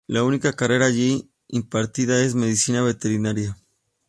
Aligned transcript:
La 0.07 0.23
única 0.23 0.53
carrera 0.53 0.87
allí 0.87 1.29
impartida 1.47 2.23
es 2.23 2.33
Medicina 2.33 2.81
veterinaria. 2.81 3.55